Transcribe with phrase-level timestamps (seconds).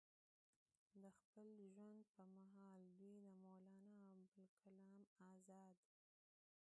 [1.01, 5.75] د خپل ژوند پۀ محال دوي د مولانا ابوالکلام ازاد